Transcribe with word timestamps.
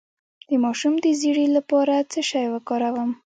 د 0.49 0.49
ماشوم 0.63 0.93
د 1.03 1.05
ژیړي 1.19 1.47
لپاره 1.57 1.93
باید 1.95 2.07
څه 2.13 2.21
شی 2.29 2.45
وکاروم؟ 2.53 3.11